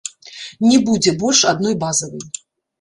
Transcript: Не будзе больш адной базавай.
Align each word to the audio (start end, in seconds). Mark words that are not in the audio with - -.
Не 0.69 0.79
будзе 0.87 1.15
больш 1.21 1.45
адной 1.53 1.79
базавай. 1.87 2.29